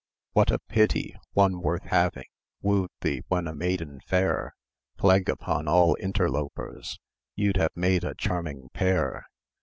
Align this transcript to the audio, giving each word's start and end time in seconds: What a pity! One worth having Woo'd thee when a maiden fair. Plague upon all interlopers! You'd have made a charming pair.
What 0.31 0.49
a 0.49 0.57
pity! 0.57 1.15
One 1.33 1.61
worth 1.61 1.83
having 1.83 2.25
Woo'd 2.63 2.89
thee 3.01 3.21
when 3.27 3.47
a 3.47 3.53
maiden 3.53 3.99
fair. 4.07 4.55
Plague 4.97 5.29
upon 5.29 5.67
all 5.67 5.93
interlopers! 5.99 6.99
You'd 7.35 7.57
have 7.57 7.75
made 7.75 8.03
a 8.03 8.15
charming 8.15 8.69
pair. 8.73 9.27